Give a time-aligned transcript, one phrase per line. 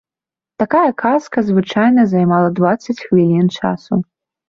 [0.63, 4.05] Такая казка звычайна займала дваццаць хвілін часу.